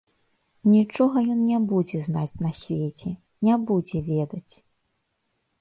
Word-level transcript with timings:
Нічога 0.75 1.21
ён 1.33 1.43
не 1.49 1.59
будзе 1.73 2.01
знаць 2.07 2.39
на 2.45 2.51
свеце, 2.63 3.09
не 3.49 3.55
будзе 3.67 4.03
ведаць. 4.11 4.53